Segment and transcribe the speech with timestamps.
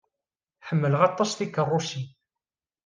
[0.67, 2.07] Ḥemmleɣ aṭas tikeṛṛusin.